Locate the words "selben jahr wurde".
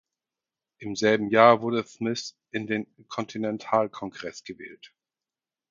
0.95-1.85